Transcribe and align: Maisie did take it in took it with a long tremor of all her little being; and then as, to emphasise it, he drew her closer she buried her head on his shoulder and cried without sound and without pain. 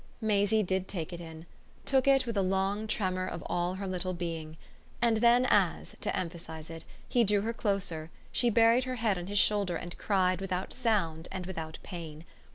Maisie 0.19 0.63
did 0.63 0.87
take 0.87 1.13
it 1.13 1.21
in 1.21 1.45
took 1.85 2.07
it 2.07 2.25
with 2.25 2.35
a 2.35 2.41
long 2.41 2.87
tremor 2.87 3.27
of 3.27 3.43
all 3.45 3.75
her 3.75 3.85
little 3.85 4.15
being; 4.15 4.57
and 4.99 5.17
then 5.17 5.45
as, 5.47 5.95
to 6.01 6.15
emphasise 6.17 6.71
it, 6.71 6.85
he 7.07 7.23
drew 7.23 7.41
her 7.41 7.53
closer 7.53 8.09
she 8.31 8.49
buried 8.49 8.85
her 8.85 8.95
head 8.95 9.19
on 9.19 9.27
his 9.27 9.37
shoulder 9.37 9.75
and 9.75 9.99
cried 9.99 10.41
without 10.41 10.73
sound 10.73 11.27
and 11.31 11.45
without 11.45 11.77
pain. 11.83 12.25